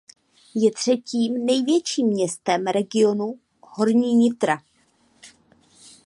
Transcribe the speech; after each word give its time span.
Je 0.55 0.71
třetím 0.71 1.45
největším 1.45 2.07
městem 2.07 2.67
regionu 2.67 3.39
Horní 3.61 4.15
Nitra. 4.15 4.61